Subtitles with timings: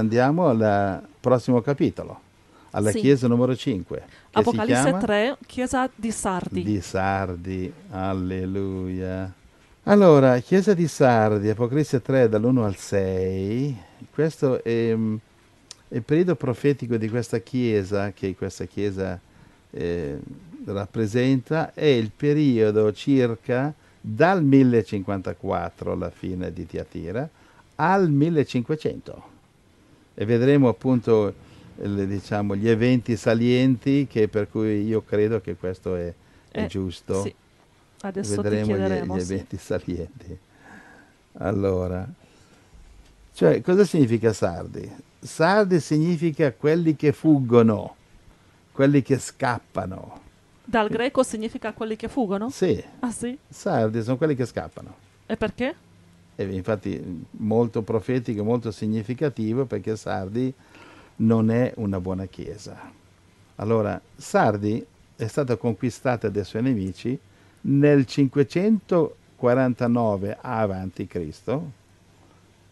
[0.00, 2.18] Andiamo al prossimo capitolo,
[2.70, 3.00] alla Sì.
[3.00, 3.98] chiesa numero 5.
[4.30, 4.98] Che Apocalisse si chiama?
[4.98, 6.62] 3, chiesa di Sardi.
[6.62, 9.30] Di Sardi, alleluia.
[9.84, 13.76] Allora, chiesa di Sardi, Apocalisse 3 dall'1 al 6,
[14.10, 15.16] questo è, mm,
[15.88, 19.20] è il periodo profetico di questa chiesa, che questa chiesa
[19.72, 20.18] eh,
[20.64, 27.28] rappresenta, è il periodo circa dal 1054, alla fine di Tiatira,
[27.76, 29.28] al 1500.
[30.20, 31.32] E vedremo appunto
[31.76, 36.12] le- diciamo, gli eventi salienti che per cui io credo che questo è,
[36.50, 37.22] è Eh, giusto.
[37.22, 37.34] Sì.
[38.02, 39.32] Adesso Vedremo gli, gli sì.
[39.32, 40.38] eventi salienti.
[41.38, 42.06] Allora,
[43.32, 44.90] cioè, cosa significa sardi?
[45.20, 47.96] Sardi significa quelli che fuggono,
[48.72, 50.20] quelli che scappano.
[50.62, 52.50] Dal greco significa quelli che fuggono?
[52.50, 53.38] Sì, Ah sì?
[53.48, 54.94] sardi sono quelli che scappano.
[55.24, 55.74] E perché?
[56.42, 60.54] Infatti molto profetico, molto significativo perché Sardi
[61.16, 62.78] non è una buona chiesa.
[63.56, 67.18] Allora, Sardi è stata conquistata dai suoi nemici
[67.62, 71.72] nel 549 avanti Cristo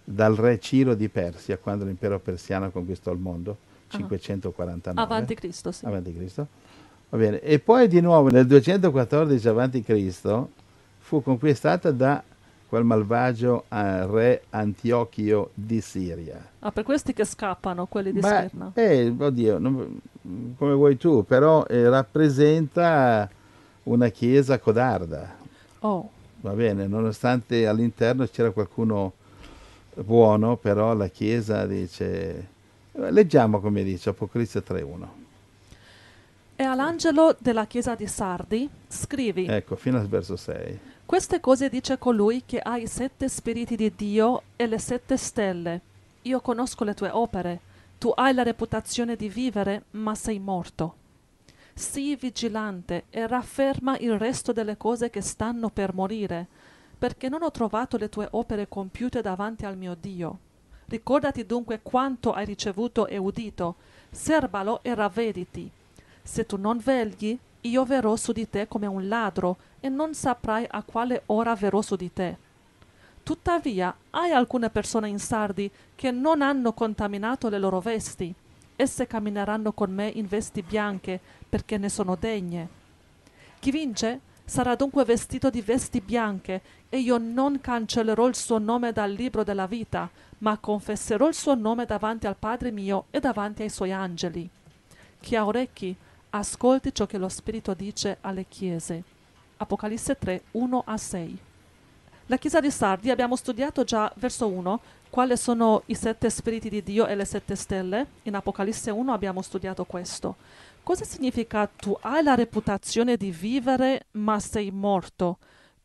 [0.03, 5.85] dal re Ciro di Persia quando l'impero persiano conquistò il mondo, 549 Avanti Cristo, sì.
[7.41, 10.51] E poi di nuovo nel 214 avanti Cristo
[10.99, 12.23] fu conquistata da
[12.69, 16.47] quel malvagio eh, re Antiochio di Siria.
[16.61, 18.73] Ah, per questi che scappano, quelli di Smirna.
[18.75, 20.01] eh, oddio, non-
[20.57, 23.29] come vuoi tu, però eh, rappresenta
[23.85, 25.37] una chiesa codarda,
[25.81, 26.11] Oh,
[26.41, 29.13] va bene, nonostante all'interno c'era qualcuno
[29.95, 32.57] buono, però la chiesa dice...
[32.93, 35.07] Leggiamo come dice Apocalisse 3.1.
[36.57, 40.79] e all'angelo della chiesa di Sardi scrivi: Ecco, fino al verso 6.
[41.09, 45.81] Queste cose dice colui che ha i sette spiriti di Dio e le sette stelle.
[46.25, 47.61] Io conosco le tue opere.
[47.97, 50.97] Tu hai la reputazione di vivere, ma sei morto.
[51.73, 56.47] Sii vigilante e rafferma il resto delle cose che stanno per morire,
[56.99, 60.39] perché non ho trovato le tue opere compiute davanti al mio Dio.
[60.89, 63.77] Ricordati dunque quanto hai ricevuto e udito,
[64.11, 65.71] serbalo e ravvediti.
[66.23, 70.67] Se tu non vegli, io verrò su di te come un ladro, e non saprai
[70.69, 72.37] a quale ora verrò su di te.
[73.23, 78.35] Tuttavia, hai alcune persone in Sardi che non hanno contaminato le loro vesti.
[78.75, 82.69] Esse cammineranno con me in vesti bianche, perché ne sono degne.
[83.59, 88.93] Chi vince sarà dunque vestito di vesti bianche, e io non cancellerò il suo nome
[88.93, 90.09] dal libro della vita,
[90.39, 94.49] ma confesserò il suo nome davanti al Padre mio e davanti ai suoi angeli.
[95.21, 95.95] Chi ha orecchi,
[96.31, 99.03] ascolti ciò che lo Spirito dice alle chiese.
[99.57, 101.39] Apocalisse 3, 1 a 6.
[102.27, 106.83] La Chiesa di Sardi abbiamo studiato già verso 1 quali sono i sette spiriti di
[106.83, 108.07] Dio e le sette stelle.
[108.25, 110.37] In Apocalisse 1 abbiamo studiato questo.
[110.83, 115.39] Cosa significa tu hai la reputazione di vivere ma sei morto?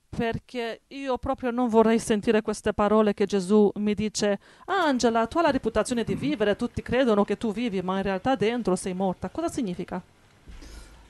[0.09, 5.45] Perché io proprio non vorrei sentire queste parole che Gesù mi dice Angela, tu hai
[5.45, 9.29] la reputazione di vivere, tutti credono che tu vivi, ma in realtà dentro sei morta.
[9.29, 10.01] Cosa significa?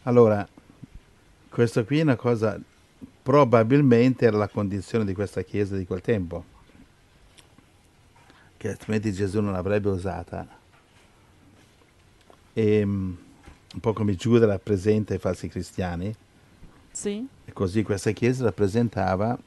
[0.04, 0.46] Allora,
[1.50, 2.60] questo qui è una cosa,
[3.22, 6.44] probabilmente era la condizione di questa chiesa di quel tempo,
[8.58, 10.46] che altrimenti Gesù non l'avrebbe usata.
[12.54, 13.14] E, mm,
[13.74, 16.14] un po' come Giuda rappresenta i falsi cristiani,
[16.92, 17.26] Sì?
[17.46, 19.38] e così questa chiesa rappresentava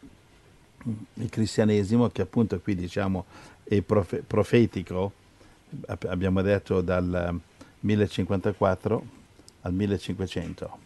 [0.89, 3.27] mm, il cristianesimo che appunto qui diciamo
[3.63, 5.13] è profe- profetico,
[5.87, 9.25] ab- abbiamo detto dal eh, 1054
[9.67, 10.79] al 1500.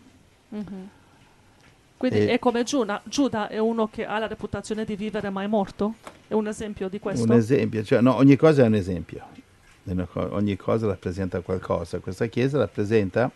[0.49, 0.89] Mhm.
[1.97, 3.03] Quindi E- è come Giuda.
[3.05, 5.97] Giuda è uno che ha la reputazione di vivere ma è morto?
[6.27, 7.25] È un esempio di questo?
[7.25, 9.23] Un esempio, cioè, no, ogni cosa è un esempio,
[10.15, 11.99] ogni cosa rappresenta qualcosa.
[11.99, 13.31] Questa chiesa rappresenta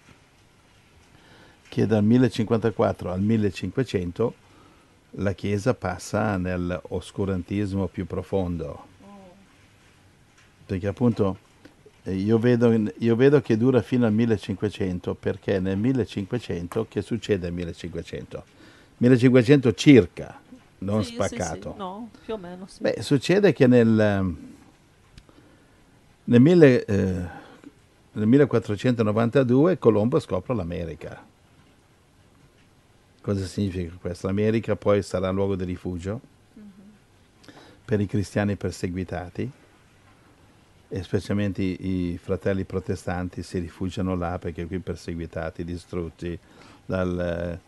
[1.68, 4.34] che dal 1054 al 1500
[5.18, 8.86] la chiesa passa nell'oscurantismo più profondo.
[10.64, 11.36] Perché appunto
[12.12, 17.54] io vedo, io vedo che dura fino al 1500 perché nel 1500 che succede nel
[17.54, 18.44] 1500?
[18.98, 20.38] 1500 circa,
[20.78, 21.72] non Sì, sì, spaccato.
[21.72, 21.78] sì.
[21.78, 22.82] No, più o meno sì.
[22.82, 24.34] Beh, succede che nel,
[26.24, 27.22] nel, mille- eh,
[28.12, 31.24] nel 1492 Colombo scopre l'America.
[33.22, 34.26] Cosa significa questo?
[34.26, 36.20] L'America poi sarà luogo di rifugio
[37.82, 39.50] per i cristiani perseguitati
[40.88, 46.38] e specialmente i, i fratelli protestanti si rifugiano là perché qui perseguitati, distrutti
[46.84, 47.58] dal,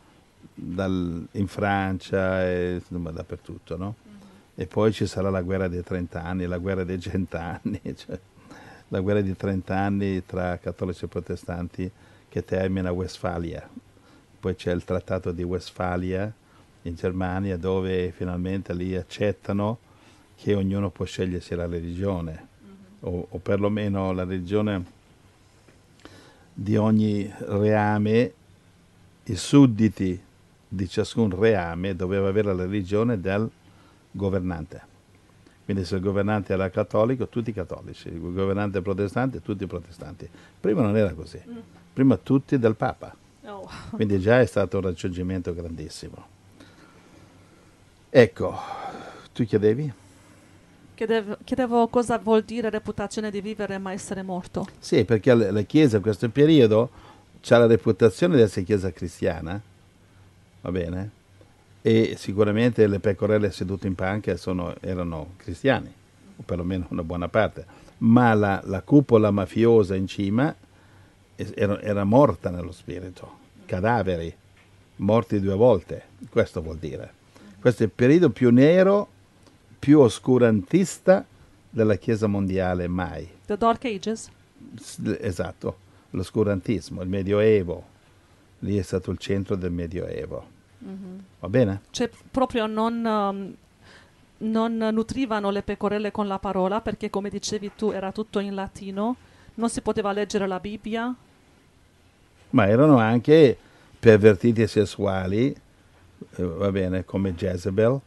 [0.55, 3.95] dal- in Francia e insomma, dappertutto, no?
[4.55, 8.19] E poi ci sarà la guerra dei 30 anni, la guerra dei cent'anni, cioè,
[8.89, 11.91] la guerra di 30 anni tra cattolici e protestanti
[12.29, 13.69] che termina a Westfalia.
[14.39, 16.33] Poi c'è il trattato di Westfalia
[16.83, 19.79] in Germania dove finalmente lì accettano
[20.37, 22.56] che ognuno può scegliersi la religione mm-hmm.
[23.01, 24.85] O, o perlomeno la religione
[26.53, 28.33] di ogni reame,
[29.25, 30.19] i sudditi
[30.69, 33.49] di ciascun reame doveva avere la religione del
[34.11, 34.95] governante.
[35.65, 40.29] Quindi se il governante era cattolico, tutti cattolici, il governante protestante, tutti protestanti.
[40.61, 41.57] Prima non era così, mm.
[41.93, 43.15] prima tutti del Papa.
[43.45, 43.69] Oh.
[43.91, 46.35] Quindi già è stato un raggiungimento grandissimo.
[48.09, 48.55] Ecco,
[49.33, 49.93] tu chiedevi?
[50.97, 54.67] Chiedevo, chiedevo cosa vuol dire reputazione di vivere ma essere morto.
[54.79, 56.89] Sì, perché la Chiesa in questo periodo
[57.47, 59.61] ha la reputazione di essere Chiesa cristiana,
[60.63, 61.11] va bene?
[61.83, 65.93] E sicuramente le pecorelle sedute in panca sono, erano cristiani,
[66.35, 67.67] o perlomeno una buona parte,
[67.99, 70.55] ma la, la cupola mafiosa in cima
[71.37, 74.35] era, era morta nello spirito, cadaveri,
[74.97, 77.13] morti due volte, questo vuol dire.
[77.61, 79.09] Questo è il periodo più nero,
[79.79, 81.25] più oscurantista
[81.69, 83.29] della Chiesa mondiale mai.
[83.47, 84.31] The Dark Ages?
[85.21, 85.77] Esatto,
[86.11, 87.95] l'oscurantismo, il Medioevo.
[88.61, 90.55] Lì è stato il centro del Medioevo.
[90.85, 91.19] Mm-hmm.
[91.41, 91.81] Va bene?
[91.91, 93.55] Cioè, proprio non, um,
[94.39, 99.17] non nutrivano le pecorelle con la parola, perché come dicevi tu era tutto in latino,
[99.55, 101.15] non si poteva leggere la Bibbia.
[102.51, 103.57] Ma erano anche
[103.99, 105.55] pervertiti sessuali,
[106.37, 108.01] eh, va bene, come Jezebel,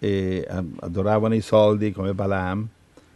[0.00, 0.48] e
[0.80, 2.66] adoravano i soldi come Balaam.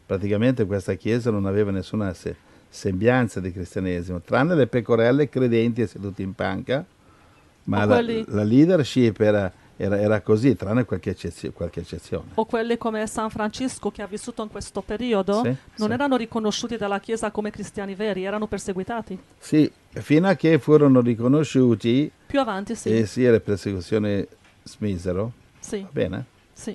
[0.07, 2.37] Praticamente questa chiesa non aveva nessuna se-
[2.69, 6.85] sembianza di cristianesimo, tranne le pecorelle credenti e seduti in panca,
[7.65, 8.25] ma la, quelli...
[8.29, 12.33] la, leadership era, era, era, così, tranne qualche, eccezio, qualche, eccezione.
[12.35, 15.93] O quelli come San Francisco che ha vissuto in questo periodo sì, non sì.
[15.93, 19.19] erano riconosciuti dalla Chiesa come cristiani veri, erano perseguitati.
[19.39, 22.11] Sì, fino a che furono riconosciuti.
[22.27, 22.91] Più avanti, sì.
[22.91, 24.27] E sì, le persecuzioni
[24.65, 25.33] smisero.
[25.61, 25.81] Sì.
[25.81, 26.33] Va bene?
[26.55, 26.75] Sì.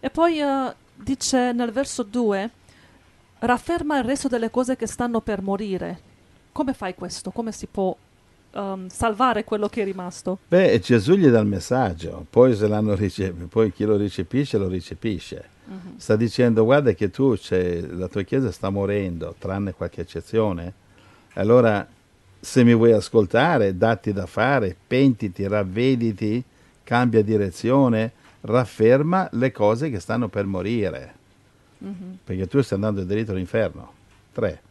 [0.00, 2.50] E poi uh, dice nel verso 2,
[3.40, 6.06] rafferma il resto delle cose che stanno per morire.
[6.52, 7.30] Come fai questo?
[7.30, 7.96] Come si può
[8.52, 10.38] um, salvare quello che è rimasto?
[10.48, 14.68] Beh, Gesù gli dà il messaggio, poi, se l'hanno riceve, poi chi lo recepisce lo
[14.68, 15.56] recepisce.
[15.68, 15.94] Uh-huh.
[15.98, 20.72] Sta dicendo guarda che tu, la tua chiesa sta morendo, tranne qualche eccezione.
[21.34, 21.86] Allora,
[22.40, 26.42] se mi vuoi ascoltare, datti da fare, pentiti, ravvediti,
[26.82, 28.12] cambia direzione,
[28.42, 31.14] rafferma le cose che stanno per morire.
[31.78, 32.18] Uh-huh.
[32.24, 33.92] Perché tu stai andando diritto all'inferno.
[34.32, 34.62] Tre.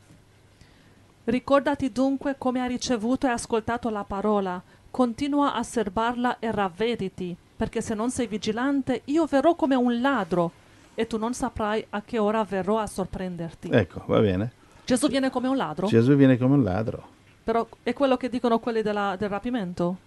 [1.25, 7.81] Ricordati dunque come hai ricevuto e ascoltato la parola, continua a serbarla e ravvediti, perché
[7.81, 10.51] se non sei vigilante io verrò come un ladro
[10.95, 13.69] e tu non saprai a che ora verrò a sorprenderti.
[13.71, 14.51] Ecco, va bene.
[14.85, 15.87] Gesù viene come un ladro?
[15.87, 17.15] Gesù viene come un ladro.
[17.43, 19.97] Però è quello che dicono quelli della, del rapimento?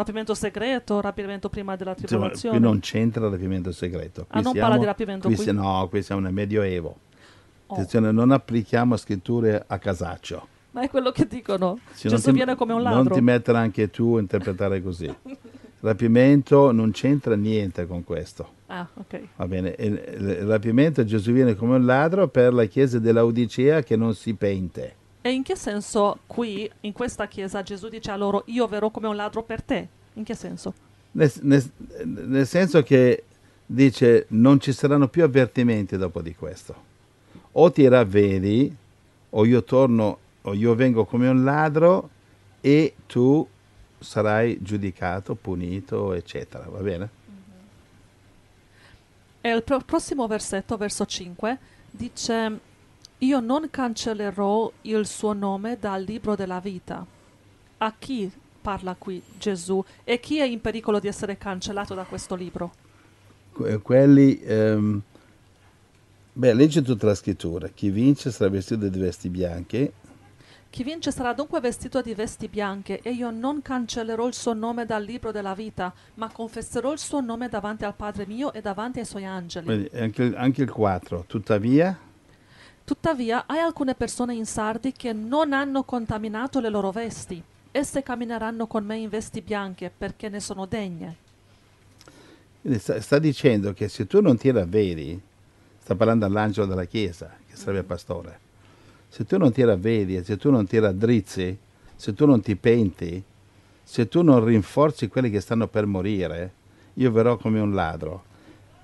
[0.00, 2.56] Rapimento segreto, rapimento prima della tribolazione?
[2.56, 4.24] Insomma, qui non c'entra il rapimento segreto.
[4.30, 5.36] Qui ah, non siamo, parla di rapimento qui?
[5.36, 5.44] qui?
[5.44, 6.96] Si, no, qui siamo nel Medioevo.
[7.66, 7.74] Oh.
[7.74, 10.48] Attenzione, non applichiamo scritture a casaccio.
[10.70, 11.80] Ma è quello che dicono.
[11.92, 13.02] Se Gesù ti, viene come un ladro.
[13.02, 15.14] Non ti mettere anche tu a interpretare così.
[15.80, 18.52] rapimento non c'entra niente con questo.
[18.68, 19.20] Ah, ok.
[19.36, 19.74] Va bene.
[19.78, 19.98] Il,
[20.46, 24.96] rapimento Gesù viene come un ladro per la chiesa dell'Odicea che non si pente.
[25.22, 29.08] E in che senso qui, in questa chiesa, Gesù dice a loro, io verrò come
[29.08, 29.88] un ladro per te?
[30.14, 30.72] In che senso?
[31.12, 31.70] Nel, nel,
[32.04, 33.24] nel senso che
[33.66, 36.88] dice non ci saranno più avvertimenti dopo di questo.
[37.52, 38.74] O ti ravvedi
[39.30, 42.08] o io torno o io vengo come un ladro
[42.60, 43.46] e tu
[43.98, 47.08] sarai giudicato, punito, eccetera, va bene?
[47.30, 47.58] Mm-hmm.
[49.42, 51.58] E il pro- prossimo versetto, verso 5,
[51.90, 52.60] dice,
[53.20, 57.04] io non cancellerò il suo nome dal libro della vita.
[57.78, 62.34] A chi parla qui Gesù e chi è in pericolo di essere cancellato da questo
[62.34, 62.72] libro?
[63.52, 64.40] Que- quelli...
[64.46, 65.00] Um,
[66.32, 67.68] beh, leggi tutta la scrittura.
[67.68, 69.92] Chi vince sarà vestito di vesti bianche
[70.70, 74.86] chi vince sarà dunque vestito di vesti bianche, e io non cancellerò il suo nome
[74.86, 79.00] dal libro della vita, ma confesserò il suo nome davanti al Padre mio e davanti
[79.00, 79.66] ai suoi angeli.
[79.66, 81.24] Vedi, anche, anche il 4.
[81.26, 81.98] Tuttavia.
[82.90, 87.40] Tuttavia, hai alcune persone in Sardi che non hanno contaminato le loro vesti.
[87.70, 91.16] Esse cammineranno con me in vesti bianche perché ne sono degne.
[92.78, 95.20] Sta, sta dicendo che se tu non ti ravvedi,
[95.80, 98.40] sta parlando all'angelo della chiesa, che sarebbe pastore
[99.06, 101.56] se tu non ti ravvedi, se tu non ti raddrizzi,
[101.94, 103.22] se tu non ti penti,
[103.84, 106.52] se tu non rinforzi quelli che stanno per morire,
[106.94, 108.24] io verrò come un ladro.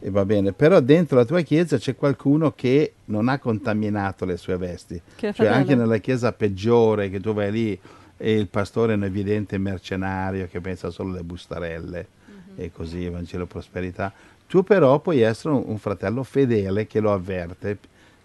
[0.07, 4.37] E va bene, però dentro la tua chiesa c'è qualcuno che non ha contaminato le
[4.37, 4.95] sue vesti.
[4.95, 5.55] Che Cioè fedele.
[5.57, 7.81] anche nella chiesa peggiore che tu vai lì
[8.17, 12.07] e il pastore è un evidente mercenario che pensa solo alle bustarelle
[12.55, 14.13] e così, Vangelo Prosperità.
[14.47, 17.77] Tu però puoi essere un, un fratello fedele che lo avverte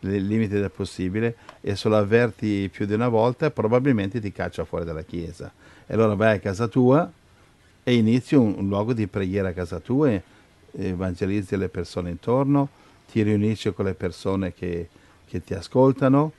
[0.02, 4.66] nei limiti del possibile e se lo avverti più di una volta probabilmente ti caccia
[4.66, 5.52] fuori dalla chiesa.
[5.88, 7.12] E allora vai a casa tua
[7.82, 10.22] e inizi un, un luogo di preghiera a casa tua e
[10.76, 12.70] evangelizzi le persone intorno,
[13.12, 14.88] ti riunisci con le persone che,
[15.28, 16.32] che ti ascoltano,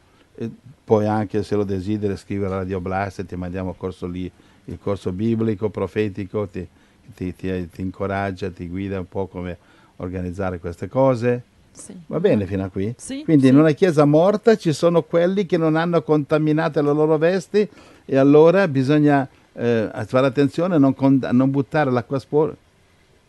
[0.85, 4.31] poi anche se lo desideri scrivere a Radio Blast e ti mandiamo il corso lì,
[4.67, 6.67] il corso biblico, profetico, ti,
[7.15, 9.59] ti- ti- ti incoraggia, ti guida un po' come
[9.97, 11.43] organizzare queste cose.
[11.73, 11.95] Sì.
[12.07, 12.95] Va bene fino a qui?
[12.99, 13.49] Sì, Quindi sì.
[13.51, 17.67] in una chiesa morta ci sono quelli che non hanno contaminato le loro vesti
[18.05, 22.57] e allora bisogna eh, fare attenzione a non, con- non buttare l'acqua sporca,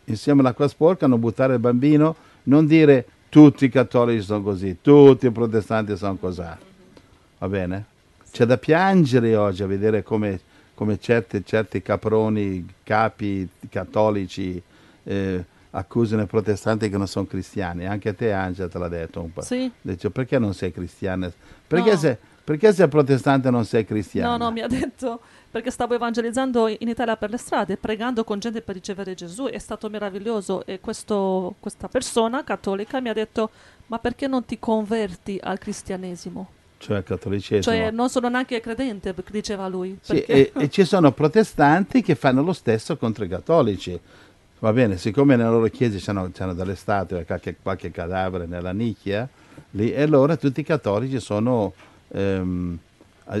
[0.06, 5.26] insieme all'acqua sporca, non buttare il bambino, non dire tutti i cattolici sono così, tutti
[5.26, 6.42] i protestanti sono così.
[7.38, 7.84] Va bene?
[8.30, 10.40] C'è da piangere oggi a vedere come,
[10.74, 14.60] come certi, certi caproni, capi cattolici
[15.04, 17.86] eh, accusano i protestanti che non sono cristiani.
[17.86, 19.42] Anche a te Angela te l'ha detto un po'.
[19.42, 19.70] Sì.
[19.80, 21.30] Dice, perché non sei cristiana?
[21.66, 21.96] Perché, No.
[21.96, 24.36] se, perché se protestante non sei cristiana?
[24.36, 25.20] No, no, mi ha detto
[25.50, 29.58] perché stavo evangelizzando in Italia per le strade, pregando con gente per ricevere Gesù, è
[29.58, 33.50] stato meraviglioso e questo- questa persona cattolica mi ha detto
[33.86, 36.48] ma perché non ti converti al cristianesimo?
[36.78, 37.62] Cioè il cattolicesimo.
[37.62, 39.96] Cioè non sono neanche credente, diceva lui.
[40.02, 43.98] Sì, e, e ci sono protestanti che fanno lo stesso contro i cattolici.
[44.58, 49.28] Va bene, siccome nelle loro chiese c'hanno, c'hanno delle statue, qualche, qualche cadavere nella nicchia,
[49.72, 51.72] lì, e allora tutti i cattolici sono
[52.12, 52.78] ehm,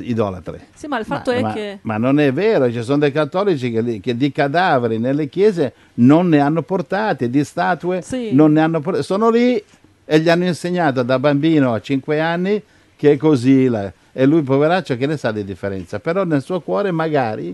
[0.00, 0.58] idolatri.
[0.74, 1.78] Sì, ma il fatto ma, è ma- che...
[1.82, 6.28] ma non è vero, ci sono dei cattolici che, che di cadaveri nelle chiese non
[6.28, 8.32] ne hanno portati, di statue Sì.
[8.32, 9.04] non ne hanno portate.
[9.04, 9.62] Sono lì
[10.06, 12.62] e gli hanno insegnato da bambino a 5 anni
[12.96, 13.66] che è così.
[13.68, 15.98] la- e lui, poveraccio, che ne sa di differenza?
[15.98, 17.52] Però nel suo cuore magari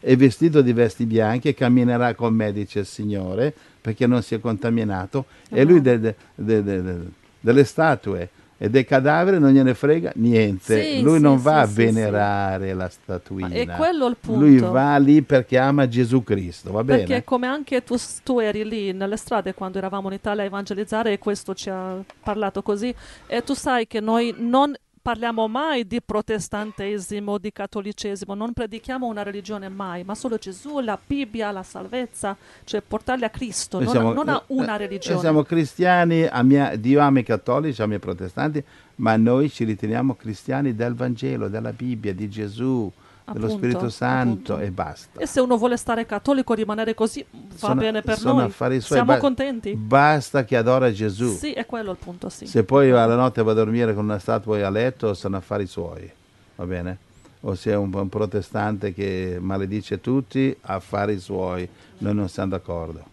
[0.00, 4.34] è vestito di vesti bianchi e camminerà con me, dice il Signore, perché non si
[4.34, 5.24] è contaminato.
[5.48, 6.98] E lui de- de- de- de- de-
[7.40, 10.82] delle statue e dei cadaveri non gliene frega niente.
[10.82, 13.48] Sì, lui sì, non sì, va a sì, venerare la statuina.
[13.48, 14.40] È quello il punto.
[14.40, 17.04] Lui va lì perché ama Gesù Cristo, va bene?
[17.04, 21.12] Perché come anche tu, tu eri lì nelle strade quando eravamo in Italia a evangelizzare
[21.12, 22.94] e questo ci ha parlato così
[23.26, 29.22] e tu sai che noi non parliamo mai di protestantesimo, di cattolicesimo, non predichiamo una
[29.22, 32.34] religione mai, ma solo Gesù, la Bibbia, la salvezza,
[32.64, 35.18] cioè portarli a Cristo, Noi non, siamo- non a eh, una eh, religione.
[35.20, 38.64] siamo cristiani, amia- Dio ama i cattolici, ama i protestanti,
[38.96, 42.90] ma noi ci riteniamo cristiani del Vangelo, della Bibbia, di Gesù,
[43.32, 44.58] dello Appunto, Spirito Santo appunto.
[44.58, 45.20] e basta.
[45.20, 48.44] E se uno vuole stare cattolico, rimanere così, va Sono- bene per sono noi.
[48.44, 49.74] affari suoi, Siamo ba- contenti.
[49.74, 51.34] Basta che adora Gesù.
[51.34, 52.46] Sì, è quello il punto, sì.
[52.46, 56.10] Se poi alla notte va a dormire con una statua a letto, sono affari suoi,
[56.56, 56.98] va bene?
[57.40, 61.66] O se è un, un protestante che maledice tutti, affari suoi,
[61.98, 63.04] noi non siamo d'accordo.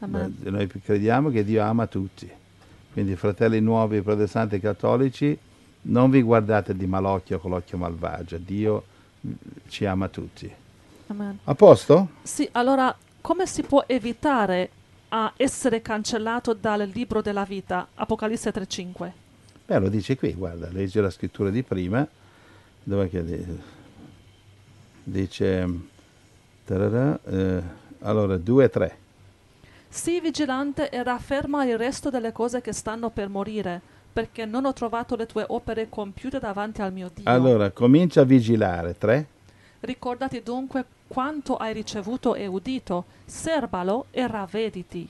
[0.00, 0.36] Amen.
[0.44, 2.30] Noi crediamo che Dio ama tutti.
[2.92, 5.36] Quindi fratelli nuovi, protestanti e cattolici,
[5.82, 8.36] non vi guardate di malocchio con l'occhio malvagio.
[8.38, 8.84] Dio
[9.68, 10.52] ci ama tutti.
[11.08, 11.38] Amen.
[11.44, 12.08] A posto?
[12.22, 14.70] Sì, allora come si può evitare
[15.08, 17.88] a essere cancellato dal libro della vita?
[17.94, 19.12] Apocalisse 3:5.
[19.66, 22.06] Beh, lo dice qui, guarda, leggi la scrittura di prima,
[22.82, 23.58] dove che di-
[25.02, 25.68] dice,
[26.64, 27.62] tararà, eh,
[28.00, 28.98] allora 2 e 3.
[29.88, 33.80] Sii vigilante e rafferma il resto delle cose che stanno per morire,
[34.14, 37.28] perché non ho trovato le tue opere compiute davanti al mio Dio.
[37.28, 39.26] Allora, comincia a vigilare, 3.
[39.80, 45.08] Ricordati dunque quanto hai ricevuto e udito, serbalo e ravvediti.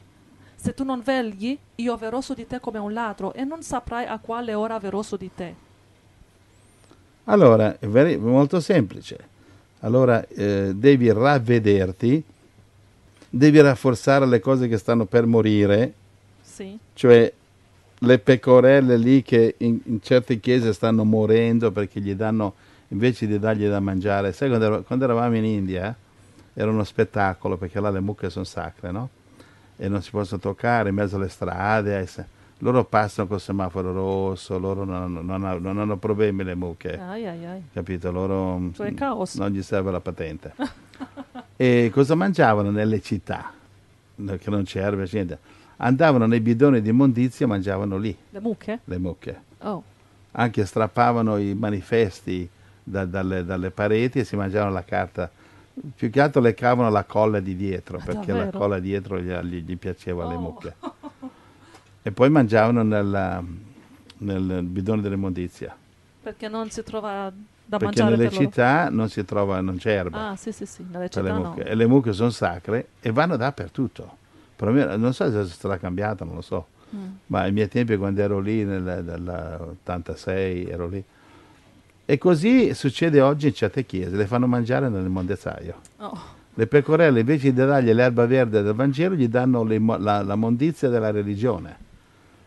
[0.56, 4.06] Se tu non vegli, io verrò su di te come un ladro e non saprai
[4.06, 5.54] a quale ora verrò su di te.
[7.24, 9.18] Allora, è veri- molto semplice.
[9.80, 12.24] Allora, eh, devi ravvederti,
[13.28, 15.92] devi rafforzare le cose che stanno per morire,
[16.40, 17.30] Sì, cioè
[17.98, 22.54] le pecorelle lì che in, in certe chiese stanno morendo perché gli danno,
[22.88, 25.94] invece di dargli da mangiare, sai quando, ero- quando eravamo in India
[26.52, 29.08] era uno spettacolo perché là le mucche sono sacre, no?
[29.76, 32.06] E non si possono toccare in mezzo alle strade,
[32.58, 36.98] loro passano col semaforo rosso, loro non, hanno- non hanno- non hanno problemi le mucche
[36.98, 37.62] ai ai ai.
[37.72, 38.12] capito?
[38.12, 39.34] Loro Cioè, caos.
[39.34, 40.54] non gli serve la patente.
[41.56, 43.52] e cosa mangiavano nelle città?
[44.14, 45.38] Che non c'era niente.
[45.84, 48.80] Andavano nei bidoni di immondizia e mangiavano lì Le mucche?
[48.84, 49.40] le mucche.
[49.58, 49.82] Oh,
[50.32, 52.48] Anche strappavano i manifesti
[52.82, 55.30] da- dalle, dalle pareti e si mangiavano la carta.
[55.94, 58.58] Più che altro le cavano la colla di dietro, perché la davvero?
[58.58, 60.40] colla dietro gli, gli- gli piaceva alle Oh.
[60.40, 60.74] mucche.
[62.02, 63.42] e poi mangiavano nella-
[64.18, 65.76] nel bidone dell'immondizia.
[66.22, 69.90] Perché non si trova da Perché mangiare nelle per città non si trova, non c'è
[69.96, 71.56] erba Ah, sì, sì, sì, nelle per le città no.
[71.56, 74.22] E le mucche sono sacre e vanno dappertutto.
[74.64, 76.66] Per me- non so se sarà cambiata, non lo so.
[76.94, 77.06] Mm.
[77.26, 81.04] Ma ai miei tempi quando ero lì, nel, nell'86, ero lì.
[82.06, 85.74] E così succede oggi in certe chiese, le fanno mangiare nel mondezzaio.
[85.98, 86.18] Oh,
[86.54, 90.88] Le pecorelle invece di dargli l'erba verde del Vangelo gli danno le la, la mondizia
[90.88, 91.76] della religione.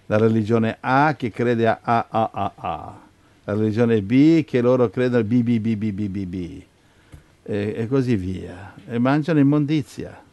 [0.06, 3.00] La religione A che crede a A, A, A, A.
[3.44, 6.62] La religione B che loro credono B, B, B, B, B, B, B.
[7.44, 8.74] E, e così via.
[8.88, 10.26] E mangiano immondizia.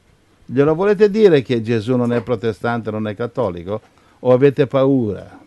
[0.47, 3.81] Glielo volete dire che Gesù non è protestante, non è cattolico?
[4.21, 5.39] O avete paura?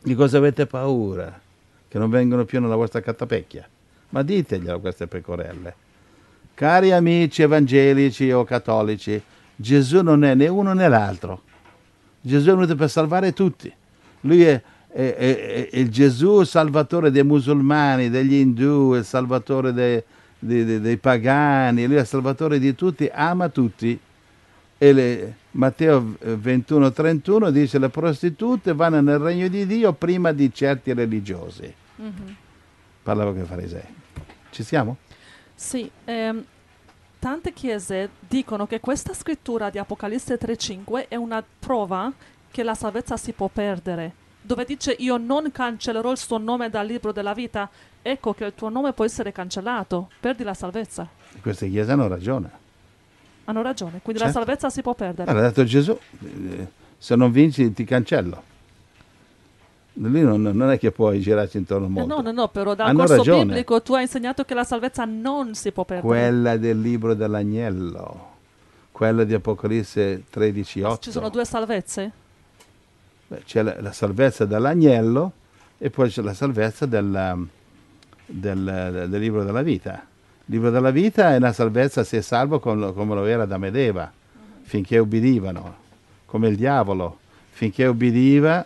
[0.00, 1.40] Di cosa avete paura?
[1.88, 3.66] Che non vengono più nella vostra catapecchia?
[4.10, 5.74] Ma diteglielo queste pecorelle.
[6.54, 9.20] Cari amici evangelici o cattolici,
[9.54, 11.42] Gesù non è né uno né l'altro.
[12.20, 13.72] Gesù è venuto per salvare tutti.
[14.22, 20.02] Lui è, è- è- è il Gesù salvatore dei musulmani, degli indù, il salvatore dei,
[20.38, 23.98] dei- dei- dei pagani, lui è il salvatore di tutti, ama tutti.
[24.80, 30.52] E le- Matteo 21, 31 dice le prostitute vanno nel regno di Dio prima di
[30.52, 31.72] certi religiosi.
[31.96, 32.36] mhm.
[33.02, 33.82] Parlava con i farisei.
[34.50, 34.96] Ci siamo?
[35.54, 36.44] Sì, ehm,
[37.18, 42.12] tante chiese dicono che questa scrittura di Apocalisse 3.5 è una prova
[42.50, 44.12] che la salvezza si può perdere.
[44.40, 47.68] Dove dice io non cancellerò il suo nome dal libro della vita,
[48.02, 51.06] ecco che il tuo nome può essere cancellato, perdi la salvezza.
[51.42, 52.50] Queste chiese hanno ragione.
[53.44, 54.38] Hanno ragione, quindi Certo.
[54.38, 55.30] la salvezza si può perdere.
[55.30, 56.66] Allora, ha detto Gesù, eh,
[56.98, 58.42] se non vinci ti cancello.
[60.00, 62.14] Lì non, non è che puoi girarci intorno molto.
[62.14, 63.44] no, no, no, però dal Hanno corso ragione.
[63.46, 66.06] biblico tu hai insegnato che la salvezza non si può perdere.
[66.06, 68.26] Quella del libro dell'agnello,
[68.92, 70.98] quella di Apocalisse 13, 8.
[71.00, 72.12] Ci sono due salvezze?
[73.26, 75.32] Beh, C'è la, la salvezza dell'agnello
[75.78, 77.46] e poi c'è la salvezza del,
[78.28, 80.04] del- del libro della vita.
[80.44, 83.66] Il libro della vita è una salvezza se è salvo com- come lo era Adamo
[83.66, 84.10] ed Eva,
[84.62, 85.76] finché ubbidivano,
[86.26, 87.18] come il diavolo.
[87.50, 88.64] Finché ubbidiva,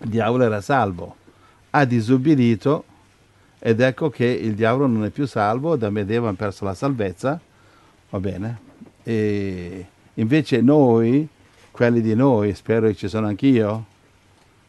[0.00, 1.16] il diavolo era salvo.
[1.70, 2.84] Ha disubbidito
[3.58, 6.74] ed ecco che il diavolo non è più salvo, Adamo ed Eva hanno perso la
[6.74, 7.38] salvezza,
[8.10, 8.58] va bene?
[9.02, 11.28] E invece noi,
[11.70, 13.84] quelli di noi, spero che ci sono anch'io,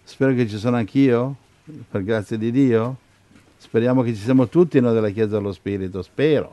[0.03, 1.35] spero che ci sono anch'io,
[1.89, 2.97] per grazia di Dio,
[3.65, 6.51] speriamo che ci siamo tutti noi della Chiesa dello Spirito, spero.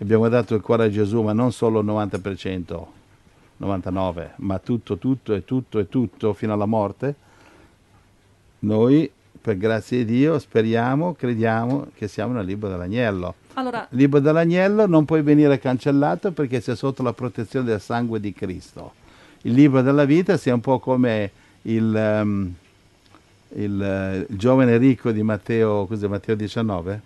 [0.00, 2.86] Abbiamo dato il cuore a Gesù, ma non solo il 90%,
[3.60, 7.14] 99%, ma tutto, tutto e tutto e tutto fino alla morte.
[8.60, 13.34] Noi, per grazia di Dio, speriamo, crediamo che siamo nel libro dell'agnello.
[13.54, 18.18] Allora, Il libro dell'agnello non puoi venire cancellato perché sei sotto la protezione del sangue
[18.18, 18.94] di Cristo.
[19.42, 21.30] Il libro della vita sia un po' come
[21.62, 22.54] il, ehm,
[23.54, 27.00] il, il giovane ricco di Matteo, cos'è, Matteo 19?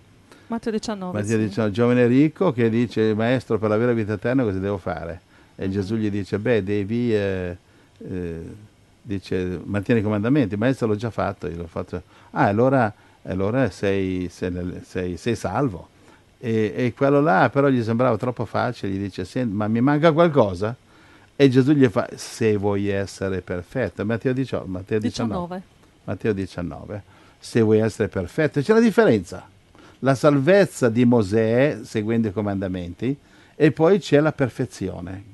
[0.49, 1.19] Matteo 19.
[1.19, 1.45] Matteo sì.
[1.45, 5.21] 19, il giovane ricco che dice, maestro, per avere vita eterna cosa devo fare?
[5.57, 5.73] E Mhm.
[5.73, 7.57] Gesù gli dice, beh, devi, eh,
[7.99, 8.41] eh,
[9.01, 10.57] dice, mantieni i comandamenti.
[10.57, 12.03] Maestro, l'ho già fatto, io l'ho fatto.
[12.33, 12.93] Ah, allora,
[13.25, 14.53] allora sei, sei
[14.85, 15.89] sei- sei salvo.
[16.39, 20.11] E, e quello là però gli sembrava troppo facile, gli dice, "Senti, ma mi manca
[20.11, 20.75] qualcosa?
[21.37, 24.05] E Gesù gli fa, se vuoi essere perfetto.
[24.05, 25.41] Matteo 18, Matteo 19.
[25.57, 25.63] 19.
[26.05, 27.03] Matteo 19,
[27.39, 28.61] se vuoi essere perfetto.
[28.61, 29.49] C'è una differenza.
[30.01, 33.17] La salvezza di Mosè, seguendo i comandamenti,
[33.55, 35.25] e poi c'è la perfezione,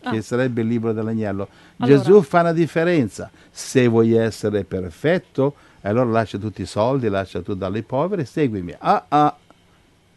[0.00, 0.22] che Ah.
[0.22, 1.48] sarebbe il libro dell'agnello.
[1.78, 3.30] Allora- Gesù fa una differenza.
[3.50, 8.74] Se vuoi essere perfetto, allora lascia tutti i soldi, lascia tu ai poveri, seguimi.
[8.78, 9.36] Ah, ah,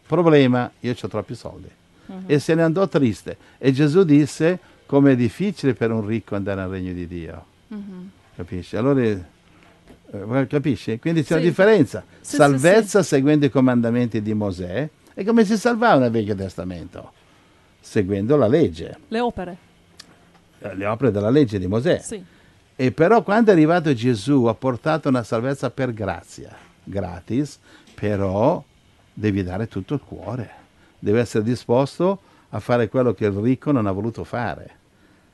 [0.06, 1.70] problema, io ho troppi soldi.
[2.08, 2.24] Mhm.
[2.26, 3.38] E se ne andò triste.
[3.58, 7.46] E Gesù disse, come è difficile per un ricco andare al regno di Dio.
[7.68, 8.10] Mhm.
[8.36, 8.76] Capisci?
[8.76, 9.02] Allora,
[10.48, 11.00] capisci?
[11.00, 11.34] Quindi c'è Sì.
[11.34, 12.04] una differenza.
[12.20, 14.90] Sì, Salvezza seguendo i comandamenti di Mosè.
[15.14, 17.12] E come si salvava nel Vecchio Testamento?
[17.80, 19.58] Seguendo la legge, Le opere.
[20.60, 22.00] eh, le opere della legge di Mosè.
[22.00, 22.24] Sì.
[22.76, 27.60] E però quando è arrivato Gesù ha portato una salvezza per grazia, gratis,
[27.94, 28.64] però
[29.14, 30.50] devi dare tutto il cuore.
[31.00, 32.20] Devi essere disposto
[32.50, 34.70] a fare quello che il ricco non ha voluto fare.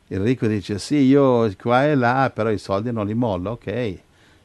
[0.07, 3.97] Il ricco dice sì, io qua e là, però i soldi non li mollo, ok.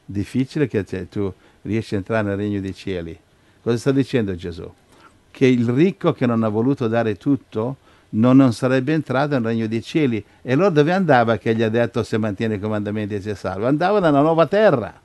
[0.04, 3.18] Difficile che te- tu riesci a entrare nel regno dei cieli.
[3.62, 4.70] Cosa sta dicendo Gesù?
[5.30, 7.76] Che il ricco che non ha voluto dare tutto
[8.10, 10.22] non, non sarebbe entrato nel regno dei cieli.
[10.42, 13.66] E allora dove andava che gli ha detto se mantiene i comandamenti si è salvo?
[13.66, 15.00] Andava nella nuova terra.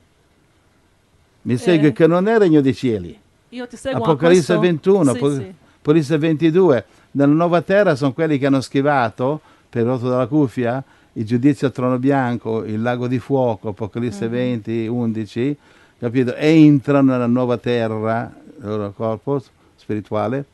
[1.42, 1.92] Mi segue Eh.
[1.92, 3.18] che non è il regno dei cieli.
[3.50, 4.60] Io ti seguo Apocalisse questo?
[4.60, 5.54] 21, Sì, Apo- sì.
[5.78, 6.84] Apocalisse 22.
[7.12, 10.82] Nella nuova terra sono quelli che hanno schivato per rotto dalla cuffia
[11.18, 14.30] il giudizio al trono bianco, il lago di fuoco, Apocalisse Mhm.
[14.30, 15.56] 20, 11,
[15.98, 16.34] capito?
[16.34, 19.42] Entrano nella nuova terra, il loro corpo
[19.76, 20.44] spirituale,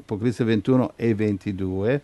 [0.00, 2.00] Apocalisse 21 e 22,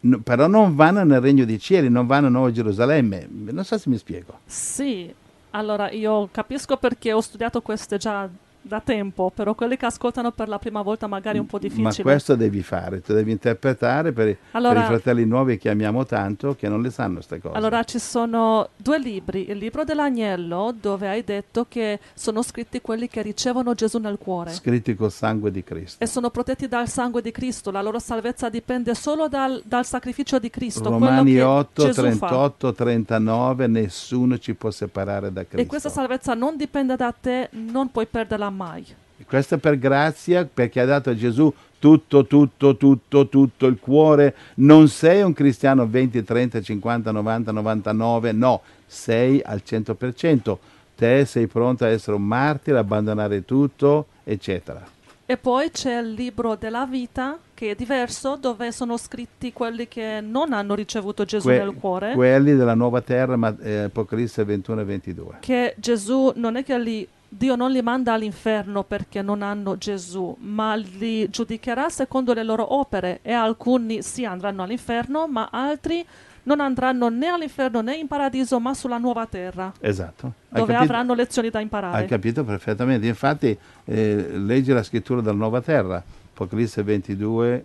[0.00, 3.28] n- però non vanno nel regno dei cieli, non vanno a Nuova Gerusalemme.
[3.30, 4.38] Non so se mi spiego.
[4.44, 5.12] Sì,
[5.50, 8.28] allora io capisco perché ho studiato queste già
[8.62, 11.68] da tempo, però quelli che ascoltano per la prima volta magari è un po' Ma
[11.68, 12.02] difficile.
[12.02, 16.04] questo devi fare, tu devi interpretare per, i- per Allora- i fratelli nuovi che amiamo
[16.06, 17.56] tanto, che non le sanno queste cose.
[17.56, 23.08] Allora ci sono due libri, il libro dell'agnello dove hai detto che sono scritti quelli
[23.08, 26.02] che ricevono Gesù nel cuore Scritti col sangue di Cristo.
[26.02, 30.38] e sono protetti dal sangue di Cristo, la loro salvezza dipende solo dal, dal sacrificio
[30.38, 32.26] di Cristo, Romani quello 8, che Gesù fa.
[32.28, 35.56] 38, 39, nessuno ci può separare da Cristo.
[35.60, 38.84] E questa salvezza non dipende da te, non puoi perderla mai.
[39.26, 44.34] Questo è per grazia, perché ha dato a Gesù tutto, tutto, tutto, tutto il cuore.
[44.56, 50.56] Non sei un cristiano 20, 30, 50, 90, 99, no, sei al 100%.
[50.94, 54.84] Te sei pronto a essere un martire, abbandonare tutto, eccetera.
[55.24, 60.20] E poi c'è il libro della vita, che è diverso, dove sono scritti quelli che
[60.20, 62.12] non hanno ricevuto Gesù Que- nel cuore.
[62.12, 65.36] Quelli della nuova terra, ma, eh, Apocalisse 21 e 22.
[65.40, 70.36] che Gesù non è che li, Dio non li manda all'inferno perché non hanno Gesù,
[70.40, 76.04] ma li giudicherà secondo le loro opere e alcuni sì andranno all'inferno, ma altri
[76.42, 80.26] non andranno né all'inferno né in paradiso, ma sulla nuova terra, Esatto.
[80.50, 80.92] Hai dove capito?
[80.92, 81.96] avranno lezioni da imparare.
[82.02, 83.06] Hai capito perfettamente.
[83.06, 86.02] Infatti, eh, leggi la scrittura della nuova terra,
[86.34, 87.64] Apocalisse 22,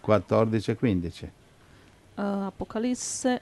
[0.00, 1.24] 14 e 15.
[1.24, 1.30] Eh,
[2.22, 3.40] Apocalisse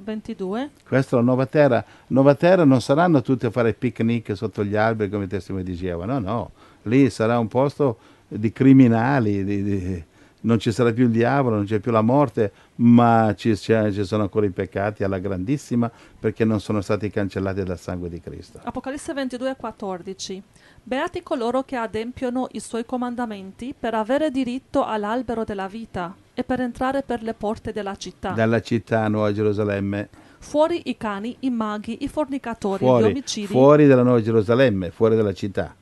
[0.00, 0.70] 22.
[0.86, 1.84] Questa è la nuova terra.
[2.08, 5.74] Nuova terra non saranno tutti a fare picnic sotto gli alberi come i testimoni di
[5.74, 6.50] Geova, no, no.
[6.82, 10.04] Lì sarà un posto di criminali, di- di-
[10.42, 14.22] non ci sarà più il diavolo, non c'è più la morte, ma ci, ci sono
[14.22, 18.60] ancora i peccati alla grandissima perché non sono stati cancellati dal sangue di Cristo.
[18.62, 20.42] Apocalisse 22, 14.
[20.82, 26.60] Beati coloro che adempiono i suoi comandamenti per avere diritto all'albero della vita e per
[26.60, 28.30] entrare per le porte della città.
[28.30, 33.86] Dalla città Nuova Gerusalemme, Fuori i cani, i maghi, i fornicatori, gli fuori, omicidi, fuori
[33.86, 35.74] dalla Nuova Gerusalemme, fuori dalla città.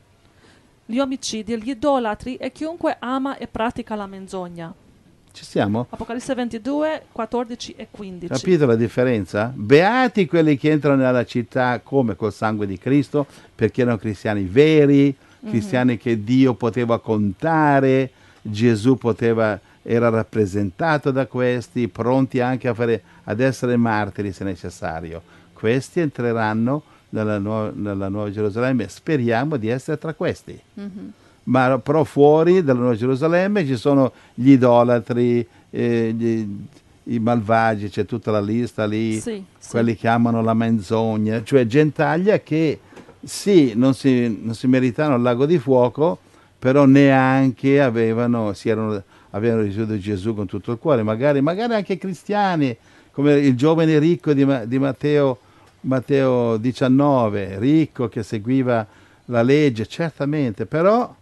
[0.85, 4.75] gli omicidi, gli idolatri e chiunque ama e pratica la menzogna.
[5.39, 5.87] Ci siamo?
[5.91, 8.27] Apocalisse 22, 14 e 15.
[8.27, 9.53] Capito la differenza?
[9.55, 13.25] Beati quelli che entrano nella città come col sangue di Cristo,
[13.55, 15.15] perché erano cristiani veri,
[15.47, 18.11] cristiani che Dio poteva contare,
[18.43, 25.23] Gesù poteva, era rappresentato da questi, pronti anche a fare, ad essere martiri se necessario.
[25.53, 31.13] Questi entreranno nella, nuova- nella Nuova Gerusalemme, speriamo di essere tra questi Mhm.
[31.49, 36.47] Ma però fuori dalla Nuova Gerusalemme ci sono gli idolatri, eh, gli-
[37.11, 39.71] i malvagi, c'è tutta la lista lì, Sì, sì.
[39.71, 42.81] quelli che amano la menzogna, cioè gentaglia che
[43.23, 46.19] sì, non si, non si meritavano il lago di fuoco,
[46.59, 51.97] però neanche avevano, si erano, avevano ricevuto Gesù con tutto il cuore, magari, magari anche
[51.97, 52.77] cristiani,
[53.11, 55.39] come il giovane ricco di, di Matteo,
[55.83, 58.87] Matteo 19, ricco che seguiva
[59.27, 61.15] la legge, certamente, però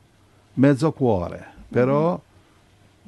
[0.57, 2.21] mezzo cuore, però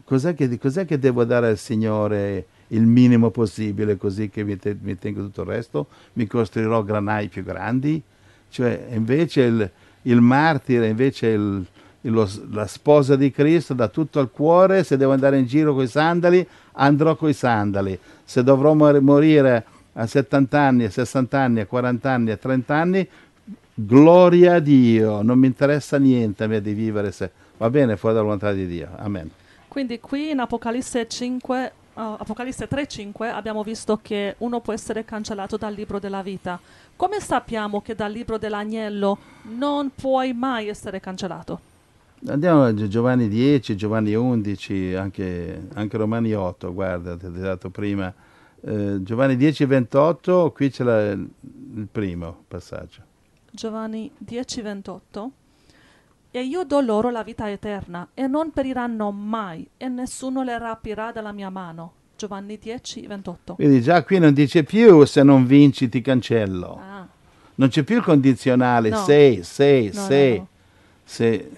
[0.04, 4.76] cos'è, che, cos'è che devo dare al Signore il minimo possibile così che mi, te-
[4.80, 5.87] mi tengo tutto il resto?
[6.14, 8.00] Mi costruirò granai più grandi?
[8.50, 9.70] Cioè, invece il,
[10.02, 11.64] il martire, invece il-
[12.02, 15.74] il- lo- la sposa di Cristo dà tutto al cuore, se devo andare in giro
[15.74, 17.98] con i sandali, andrò con i sandali.
[18.24, 22.74] Se dovrò mor- morire a 70 anni, a 60 anni, a 40 anni, a 30
[22.74, 23.08] anni,
[23.84, 28.14] gloria a Dio, non mi interessa niente a me di vivere se va bene fuori
[28.14, 28.88] dalla volontà di Dio.
[28.96, 29.30] Amen.
[29.68, 35.56] Quindi qui in Apocalisse 5, eh, Apocalisse 3:5 abbiamo visto che uno può essere cancellato
[35.56, 36.58] dal libro della vita.
[36.96, 39.18] Come sappiamo che dal libro dell'agnello
[39.56, 41.60] non puoi mai essere cancellato?
[42.26, 47.70] Andiamo a Gio- Giovanni 10, Giovanni 11, anche, anche Romani 8, guarda, ti ho dato
[47.70, 48.12] prima.
[48.60, 53.02] Eh, Giovanni 10, 28, qui c'è la- il primo passaggio.
[53.59, 55.31] Giovanni 10:28
[56.31, 61.11] E io do loro la vita eterna e non periranno mai e nessuno le rapirà
[61.11, 61.92] dalla mia mano.
[62.16, 63.55] Giovanni 10:28.
[63.57, 66.79] Quindi già qui non dice più se non vinci ti cancello.
[66.81, 67.07] Ah,
[67.57, 69.03] Non c'è più il condizionale, No.
[69.03, 70.47] se, se, no, se, no.
[71.03, 71.51] se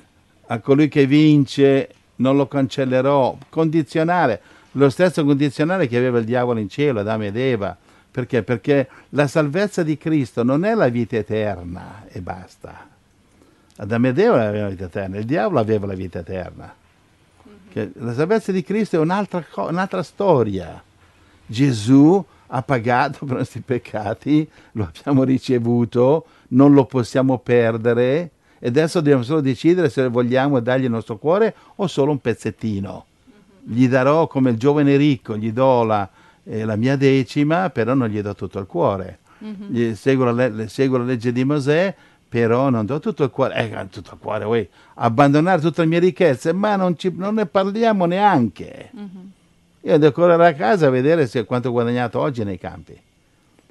[0.47, 3.37] a colui che vince non lo cancellerò.
[3.51, 4.41] Condizionale,
[4.73, 7.77] lo stesso condizionale che aveva il diavolo in cielo, Adamo ed Eva.
[8.11, 8.43] Perché?
[8.43, 12.89] Perché la salvezza di Cristo non è la vita eterna e basta.
[13.77, 16.75] Adamo ed Eva avevano la vita eterna, il diavolo aveva la vita eterna.
[17.71, 20.83] Che la salvezza di Cristo è un'altra, un'altra storia.
[21.47, 28.69] Gesù ha pagato per i nostri peccati, lo abbiamo ricevuto, non lo possiamo perdere e
[28.69, 33.07] adesso dobbiamo solo decidere se vogliamo dargli il nostro cuore o solo un pezzettino.
[33.63, 36.09] Gli darò come il giovane ricco, gli do la,
[36.51, 39.19] eh, la mia decima, però non gli do tutto il cuore.
[39.69, 41.95] Gli seguo, la, le- seguo la legge di Mosè,
[42.29, 43.55] però non do tutto il cuore.
[43.55, 47.47] Eh, tutto il cuore, uè, abbandonare tutte le mie ricchezze, ma non, ci- non ne
[47.47, 48.91] parliamo neanche.
[49.83, 53.01] Io devo correre a casa a vedere se quanto ho guadagnato oggi nei campi.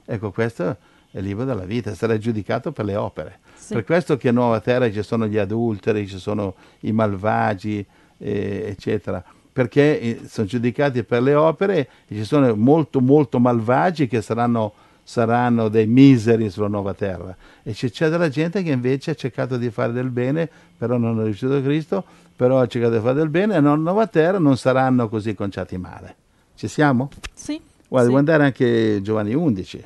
[0.06, 0.78] Ecco, questo
[1.12, 3.39] è il libro della vita, sarà giudicato per le opere.
[3.56, 3.74] Sì.
[3.74, 7.86] Per questo che a Nuova Terra ci sono gli adulteri, ci sono i malvagi,
[8.18, 9.24] eh, eccetera.
[9.51, 14.73] Perché eh, sono giudicati per le opere e ci sono molto, molto malvagi che saranno,
[15.03, 17.35] saranno dei miseri sulla Nuova Terra.
[17.63, 21.19] E c'è, c'è della gente che invece ha cercato di fare del bene, però non
[21.19, 22.03] ha riuscito Cristo,
[22.35, 25.77] però ha cercato di fare del bene e non Nuova Terra non saranno così conciati
[25.77, 26.15] male.
[26.55, 27.09] Ci siamo?
[27.33, 27.59] Sì.
[27.88, 28.13] Guarda, sì.
[28.13, 29.83] devo andare anche Giovanni 11,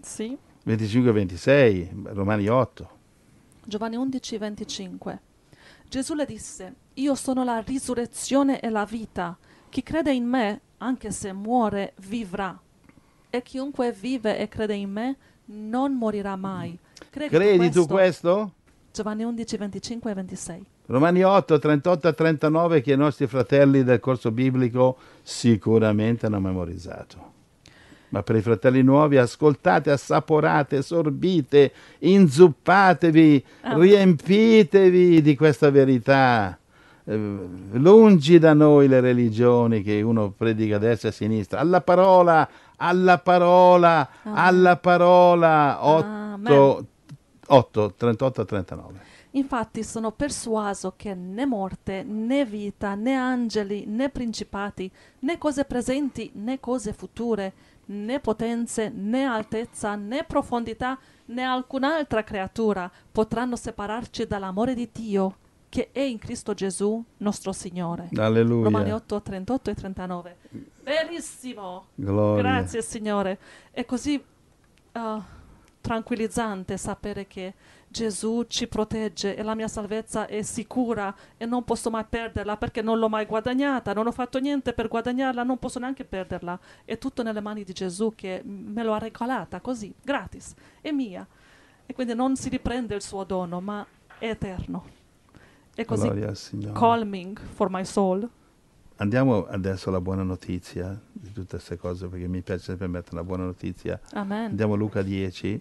[0.00, 0.36] Sì.
[0.66, 2.90] 25-26, Romani 8.
[3.64, 5.20] Giovanni 11, 25.
[5.88, 9.36] Gesù le disse, Io sono la risurrezione e la vita.
[9.68, 12.58] Chi crede in me, anche se muore, vivrà.
[13.30, 16.76] E chiunque vive e crede in me, non morirà mai.
[17.08, 18.52] Credi, Credi tu questo?
[18.92, 20.66] Giovanni 11, 25 e 26.
[20.86, 27.32] Romani 8, 38 a 39 che i nostri fratelli del corso biblico sicuramente hanno memorizzato.
[28.08, 33.78] Ma per i fratelli nuovi ascoltate, assaporate, sorbite, inzuppatevi, Amen.
[33.78, 36.57] riempitevi di questa verità.
[37.10, 41.58] Eh, lungi da noi le religioni che uno predica a destra e a sinistra.
[41.58, 44.38] Alla parola, alla parola, Amen.
[44.38, 45.80] alla parola.
[45.80, 46.52] Amen.
[46.52, 46.86] 8,
[47.46, 49.00] 8 38 a 39.
[49.32, 54.90] Infatti sono persuaso che né morte, né vita, né angeli, né principati,
[55.20, 57.52] né cose presenti, né cose future,
[57.86, 65.36] né potenze, né altezza, né profondità, né alcun'altra creatura potranno separarci dall'amore di Dio
[65.68, 68.08] che è in Cristo Gesù, nostro Signore.
[68.16, 68.64] Alleluia.
[68.64, 70.36] Romani 8, 38 e 39.
[70.82, 71.86] Bellissimo!
[71.94, 72.42] Gloria.
[72.42, 73.38] Grazie Signore.
[73.70, 74.22] È così
[74.92, 75.22] uh,
[75.80, 77.54] tranquillizzante sapere che
[77.88, 82.82] Gesù ci protegge e la mia salvezza è sicura e non posso mai perderla perché
[82.82, 86.58] non l'ho mai guadagnata, non ho fatto niente per guadagnarla, non posso neanche perderla.
[86.84, 91.26] È tutto nelle mani di Gesù che me lo ha regalata così, gratis, è mia.
[91.86, 93.86] E quindi non si riprende il suo dono, ma
[94.18, 94.96] è eterno.
[95.78, 96.76] È così Gloria al Signore.
[96.76, 98.28] calming for my soul.
[98.96, 103.22] Andiamo adesso alla buona notizia di tutte queste cose perché mi piace sempre mettere la
[103.22, 104.00] buona notizia.
[104.14, 104.46] Amen.
[104.46, 105.60] Andiamo a Luca 10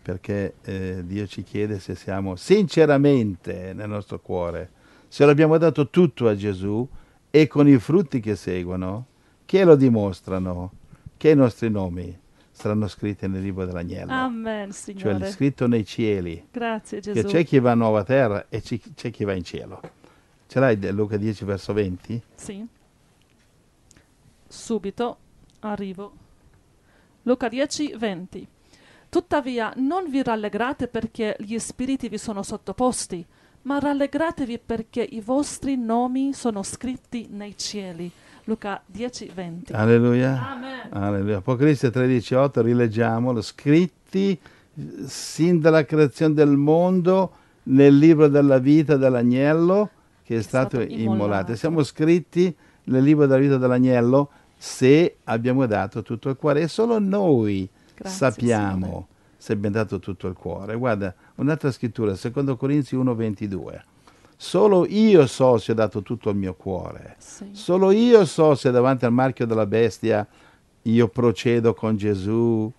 [0.00, 4.70] perché eh, Dio ci chiede se siamo sinceramente nel nostro cuore,
[5.08, 6.88] se lo abbiamo dato tutto a Gesù
[7.28, 9.06] e con i frutti che seguono,
[9.46, 10.70] che lo dimostrano,
[11.16, 12.16] che i nostri nomi
[12.54, 15.30] saranno scritti nel libro dell'agnello, Amen, cioè Signore.
[15.30, 16.46] scritto nei cieli.
[16.50, 17.26] Grazie Che Gesù.
[17.26, 19.80] c'è chi va a nuova terra e c'è chi va in cielo.
[20.46, 22.22] Ce l'hai Luca 10 verso 20?
[22.36, 22.64] Sì.
[24.46, 25.16] Subito
[25.60, 26.12] arrivo.
[27.22, 28.46] Luca 10, 20.
[29.08, 33.24] Tuttavia non vi rallegrate perché gli spiriti vi sono sottoposti,
[33.62, 38.10] ma rallegratevi perché i vostri nomi sono scritti nei cieli.
[38.44, 39.72] Luca 10, 20.
[39.72, 40.50] Alleluia.
[40.52, 40.88] Amen.
[40.90, 41.38] Alleluia.
[41.38, 44.38] Apocalisse 13:8 rileggiamolo, scritti
[45.06, 47.32] sin dalla creazione del mondo
[47.64, 49.90] nel libro della vita dell'agnello
[50.24, 51.12] che è, stato, stato immolato.
[51.14, 51.56] immolato.
[51.56, 52.54] Siamo scritti
[52.84, 58.16] nel libro della vita dell'agnello se abbiamo dato tutto il cuore e solo noi Grazie,
[58.16, 59.06] sappiamo Signore.
[59.36, 60.76] se abbiamo dato tutto il cuore.
[60.76, 63.80] Guarda, un'altra scrittura, secondo Corinzi 1:22.
[64.44, 67.16] Solo io so se ho dato tutto il mio cuore.
[67.16, 67.48] Sì.
[67.52, 70.28] Solo io so se davanti al marchio della bestia
[70.82, 72.70] io procedo con Gesù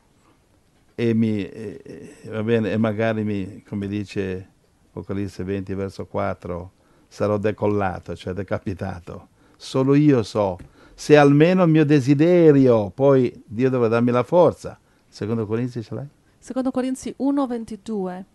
[0.93, 4.47] e mi, e- e- va bene, e magari mi, come dice
[4.89, 6.71] Apocalisse 20 verso 4,
[7.07, 9.29] sarò decollato, cioè decapitato.
[9.57, 10.59] Solo io so
[10.93, 14.79] se almeno il mio desiderio, poi Dio dovrà darmi la forza.
[15.07, 16.07] Secondo Corinzi ce l'hai?
[16.37, 18.25] Secondo Corinzi 1, 22.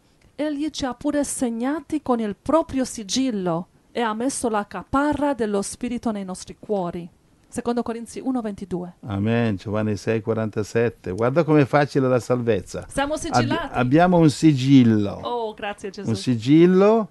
[0.41, 5.61] Egli ci ha pure segnati con il proprio sigillo e ha messo la caparra dello
[5.61, 7.07] Spirito nei nostri cuori.
[7.47, 8.95] Secondo Corinzi 1, 22.
[9.01, 11.11] Amen, Giovanni 6, 47.
[11.11, 12.87] Guarda com'è facile la salvezza.
[12.89, 13.69] Siamo sigillati.
[13.73, 15.21] abbiamo un sigillo.
[15.23, 16.09] oh, grazie Gesù.
[16.09, 17.09] un sigillo,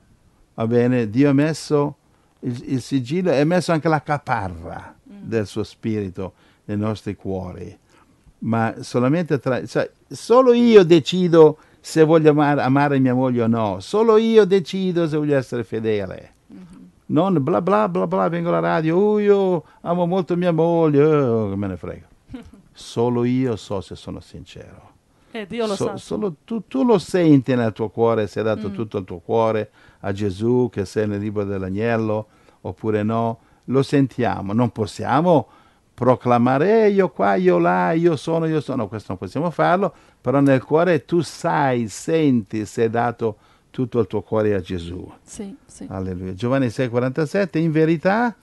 [0.55, 1.97] va bene, Dio ha messo
[2.39, 6.33] il, il sigillo e ha messo anche la caparra del suo spirito
[6.65, 7.77] nei nostri cuori.
[8.39, 13.79] Ma solamente tra, cioè, solo io decido se voglio amare, amare mia moglie o no,
[13.79, 16.33] solo io decido se voglio essere fedele.
[17.07, 21.49] Non bla bla bla bla, vengo alla radio, oh, io amo molto mia moglie, oh,
[21.49, 22.07] che me ne frega.
[22.71, 24.87] solo io so se sono sincero.
[25.31, 25.97] E Dio lo So- sa.
[25.97, 28.73] solo tu, tu lo senti nel tuo cuore se hai dato Mm.
[28.73, 32.27] tutto il tuo cuore a Gesù, che sei nel libro dell'agnello,
[32.61, 33.39] oppure no.
[33.65, 35.47] Lo sentiamo, non possiamo
[35.99, 40.39] proclamare "Eh, io qua, io là, io sono, io sono, questo non possiamo farlo, però
[40.39, 43.35] nel cuore tu sai, senti se hai dato
[43.69, 45.11] tutto il tuo cuore a Gesù.
[45.21, 45.85] Sì, sì.
[45.89, 46.33] Alleluia.
[46.33, 48.33] Giovanni 6,47, in verità,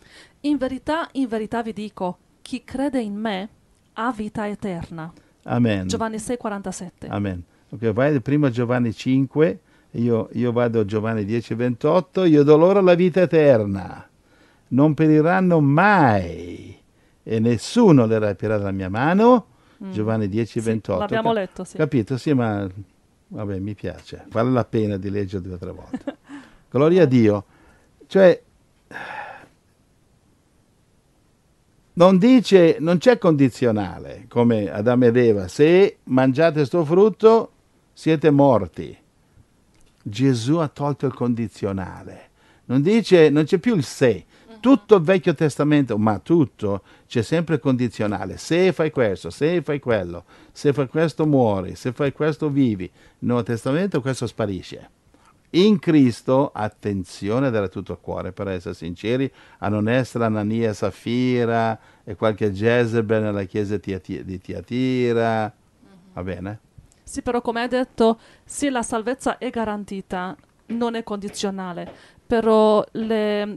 [0.42, 3.48] In verità, in verità vi dico, chi crede in me
[3.94, 5.10] ha vita eterna.
[5.44, 5.86] amen.
[5.88, 7.08] Giovanni 6,47.
[7.08, 7.42] Amen.
[7.70, 9.60] Ok, vai prima Giovanni 5,
[9.92, 14.06] io, io vado a Giovanni 10, 28, io do loro la vita eterna,
[14.68, 16.78] non periranno mai
[17.28, 19.46] e nessuno le rapirà dalla mia mano.
[19.82, 19.90] Mm.
[19.90, 20.98] Giovanni 10, Sì, 28.
[21.00, 21.76] l'abbiamo Cap- letto, sì.
[21.76, 22.16] Capito?
[22.16, 22.66] Sì, ma
[23.28, 24.24] vabbè, mi piace.
[24.30, 26.16] Vale la pena di leggere due o tre volte.
[26.70, 27.44] Gloria a Dio.
[28.06, 28.40] Cioè,
[31.94, 35.48] non dice, non c'è condizionale come Adamo ed Eva.
[35.48, 37.50] Se mangiate sto frutto,
[37.92, 38.96] siete morti.
[40.02, 42.28] Gesù ha tolto il condizionale.
[42.66, 44.24] Non dice, non c'è più il se.
[44.60, 48.36] Tutto il Vecchio Testamento, ma tutto, c'è sempre condizionale.
[48.36, 52.84] Se fai questo, se fai quello, se fai questo muori, se fai questo vivi.
[52.84, 54.90] Nel Nuovo Testamento questo sparisce.
[55.50, 61.78] In Cristo, attenzione da tutto il cuore, per essere sinceri, a non essere Anania, Safira
[62.04, 65.54] e qualche Jezebel nella chiesa di Tiatira.
[66.12, 66.60] Va bene?
[67.02, 71.90] Sì, però come hai detto, sì, la salvezza è garantita, non è condizionale,
[72.26, 73.56] però le-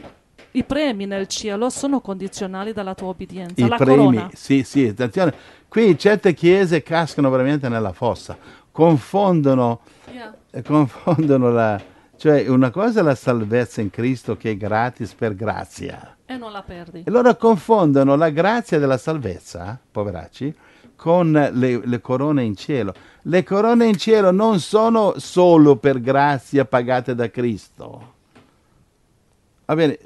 [0.51, 3.63] i premi nel cielo sono condizionali dalla tua obbedienza.
[3.63, 4.29] I la premi, corona.
[4.33, 5.33] sì, sì, attenzione.
[5.67, 8.37] Qui certe chiese cascano veramente nella fossa,
[8.71, 9.81] confondono,
[10.11, 10.35] Yeah.
[10.51, 11.79] eh, confondono la...
[12.17, 16.17] Cioè, una cosa è la salvezza in Cristo che è gratis per grazia.
[16.25, 17.03] E non la perdi.
[17.05, 20.53] E loro confondono la grazia della salvezza, poveracci,
[20.95, 22.93] con le, le corone in cielo.
[23.21, 28.13] Le corone in cielo non sono solo per grazia pagate da Cristo.
[29.65, 29.97] Va bene,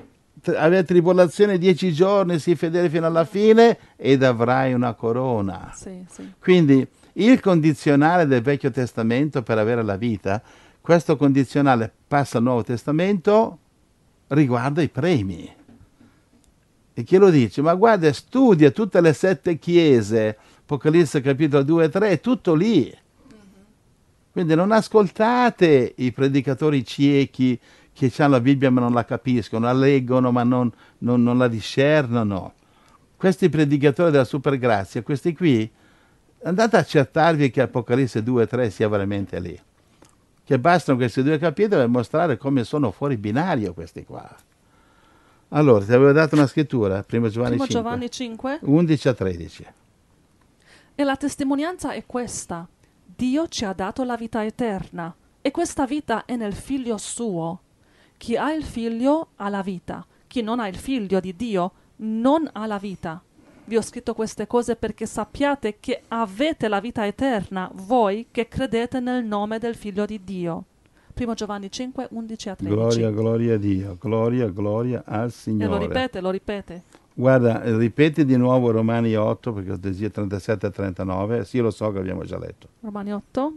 [0.45, 5.71] avere tribolazione dieci giorni, sii fedele fino alla fine ed avrai una corona.
[5.73, 6.33] Sì, sì.
[6.39, 10.41] Quindi il condizionale del Vecchio Testamento per avere la vita,
[10.81, 13.59] questo condizionale passa al Nuovo Testamento,
[14.27, 15.55] riguarda i premi.
[16.95, 17.61] E chi lo dice?
[17.61, 22.95] Ma guarda, studia tutte le sette chiese, Apocalisse capitolo 2 e 3, è tutto lì.
[24.31, 27.59] Quindi non ascoltate i predicatori ciechi
[27.93, 31.47] che hanno la Bibbia ma non la capiscono, la leggono ma non, non- non la
[31.47, 32.53] discernono.
[33.15, 35.71] Questi predicatori della supergrazia, questi qui,
[36.43, 39.57] andate a accertarvi che Apocalisse 2 e 3 sia veramente lì.
[40.45, 44.29] Che bastano questi due capitoli per mostrare come sono fuori binario questi qua.
[45.49, 48.59] Allora, ti avevo dato una scrittura, 1 Giovanni Primo 5, Giovanni 5.
[48.61, 49.67] 11 a 13.
[50.95, 52.67] E la testimonianza è questa.
[53.05, 57.61] Dio ci ha dato la vita eterna e questa vita è nel figlio suo.
[58.23, 60.07] Chi ha il figlio ha la vita.
[60.27, 63.21] Chi non ha il figlio di Dio non ha la vita.
[63.65, 69.01] Vi ho scritto queste cose perché sappiate che avete la vita eterna, voi che credete
[69.01, 70.63] nel nome del figlio di Dio.
[71.13, 72.77] Primo Giovanni 5, 11 a 13.
[72.77, 75.85] Gloria, gloria a Dio, gloria, gloria al e lo Signore.
[75.85, 76.83] ripete, lo ripete.
[77.13, 81.91] Guarda, ripeti di nuovo Romani 8, perché ho detto 37 e 39, sì lo so
[81.91, 83.53] che abbiamo già letto, Romani 8.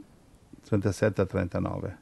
[0.65, 1.99] 37 e 39.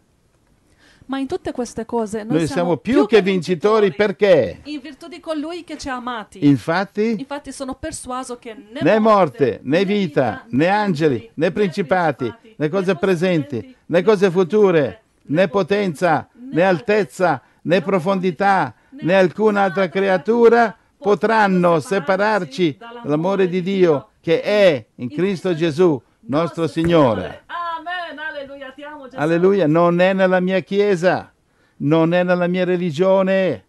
[1.06, 4.60] Ma in tutte queste cose noi, Noi, siamo più che vincitori perché?
[4.64, 6.46] in virtù di colui che ci ha amati.
[6.46, 12.68] Infatti, Infatti sono persuaso che né, né morte, né vita, né angeli, né principati, né
[12.70, 20.74] cose presenti, né cose future, né potenza, né altezza, né profondità, né alcuna altra creatura
[20.96, 27.43] potranno separarci dall'amore di Dio che è in Cristo Gesù, nostro Signore.
[29.14, 31.32] Alleluia, non è nella mia chiesa,
[31.78, 33.64] non è nella mia religione,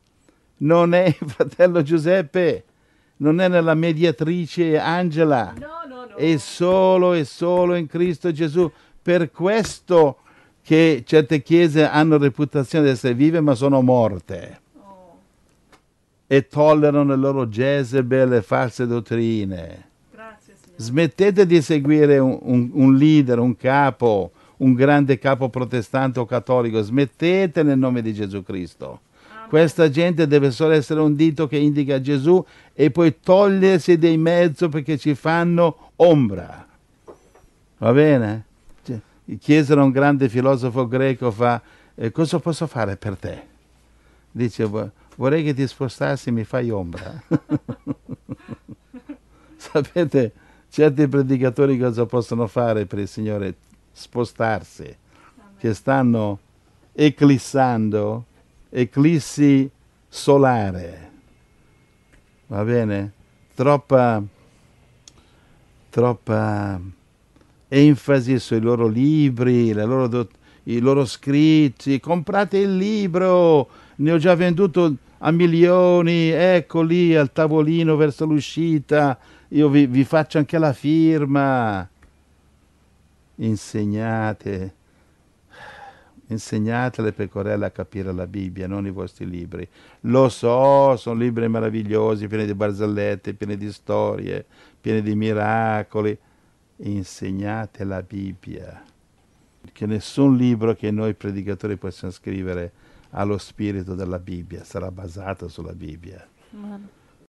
[0.58, 2.64] non è fratello Giuseppe,
[3.18, 6.16] non è nella mediatrice Angela, No, no, no.
[6.16, 8.70] è solo e solo in Cristo Gesù.
[9.02, 10.18] Per questo
[10.62, 15.18] che certe chiese hanno reputazione di essere vive ma sono morte Oh,
[16.26, 19.90] e tollerano le loro Jezebel e false dottrine.
[20.12, 20.56] grazie.
[20.78, 26.82] Smettete di seguire un, un- un leader, un capo, un grande capo protestante o cattolico.
[26.82, 29.02] Smettete nel nome di Gesù Cristo.
[29.48, 32.44] Questa gente deve solo essere un dito che indica Gesù
[32.74, 36.66] e poi togliersi dei mezzo perché ci fanno ombra.
[37.78, 38.46] Va bene?
[38.84, 39.00] Cioè,
[39.40, 41.62] Chiesero a un grande filosofo greco, fa,
[41.94, 43.44] eh, cosa posso fare per te?
[44.32, 47.22] Dice, "Vo- vorrei che ti spostassi, mi fai ombra.
[49.58, 50.32] Sapete,
[50.70, 53.54] certi predicatori cosa possono fare per il Signore?
[53.98, 54.94] Spostarsi,
[55.58, 56.40] che stanno
[56.92, 58.26] eclissando,
[58.70, 59.70] eclissi
[60.10, 61.12] solare.
[62.48, 63.14] Va bene?
[63.56, 64.22] Troppa,
[65.90, 66.78] troppa
[67.70, 70.28] enfasi sui loro libri, loro,
[70.64, 72.02] i loro scritti.
[72.02, 79.18] Comprate il libro, ne ho già venduto a milioni, ecco lì al tavolino verso l'uscita,
[79.48, 81.88] io vi, vi faccio anche la firma.
[83.36, 84.76] Insegnate,
[86.28, 89.68] insegnate alle pecorelle a capire la Bibbia, non i vostri libri.
[90.02, 94.46] Lo so, sono libri meravigliosi, pieni di barzellette, pieni di storie,
[94.80, 96.18] pieni di miracoli.
[96.78, 98.84] Insegnate la Bibbia.
[99.72, 102.72] Che nessun libro che noi predicatori possiamo scrivere
[103.12, 106.26] ha lo spirito della Bibbia, sarà basato sulla Bibbia.
[106.54, 106.90] Amen.